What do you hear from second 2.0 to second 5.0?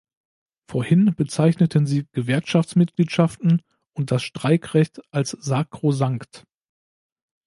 Gewerkschaftsmitgliedschaften und das Streikrecht